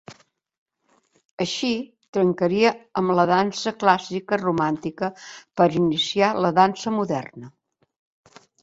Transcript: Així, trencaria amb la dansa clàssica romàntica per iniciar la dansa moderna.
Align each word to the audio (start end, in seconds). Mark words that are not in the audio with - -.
Així, 1.45 1.69
trencaria 2.17 2.71
amb 3.03 3.15
la 3.19 3.27
dansa 3.33 3.75
clàssica 3.85 4.41
romàntica 4.45 5.13
per 5.61 5.71
iniciar 5.85 6.35
la 6.45 6.55
dansa 6.63 6.97
moderna. 7.01 7.57